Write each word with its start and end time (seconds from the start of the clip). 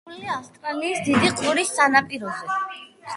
გაშენებულია 0.09 0.35
ავსტრალიის 0.35 1.03
დიდი 1.09 1.29
ყურის 1.41 1.73
სანაპიროზე. 1.75 2.57